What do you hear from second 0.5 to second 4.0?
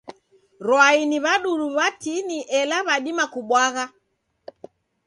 Rwai ni w'adudu w'atini ela w'adima kubwagha.